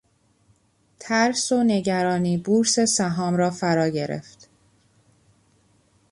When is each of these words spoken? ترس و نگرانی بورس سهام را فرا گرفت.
ترس 0.99 1.51
و 1.51 1.63
نگرانی 1.63 2.37
بورس 2.37 2.79
سهام 2.79 3.37
را 3.37 3.49
فرا 3.51 3.87
گرفت. 3.89 4.49